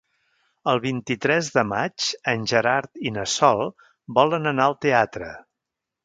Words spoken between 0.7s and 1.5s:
El vint-i-tres